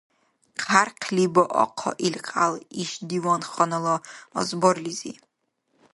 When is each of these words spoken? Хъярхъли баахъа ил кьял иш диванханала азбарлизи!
Хъярхъли 0.63 1.25
баахъа 1.33 1.91
ил 2.07 2.15
кьял 2.27 2.53
иш 2.81 2.91
диванханала 3.09 3.95
азбарлизи! 4.39 5.13